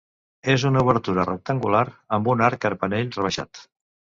[0.53, 1.83] És una obertura rectangular,
[2.17, 3.63] amb un arc carpanell rebaixat.